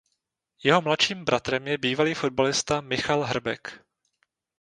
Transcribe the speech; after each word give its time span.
Jeho 0.63 0.81
mladším 0.81 1.25
bratrem 1.25 1.67
je 1.67 1.77
bývalý 1.77 2.13
fotbalista 2.13 2.81
Michal 2.81 3.23
Hrbek. 3.23 3.85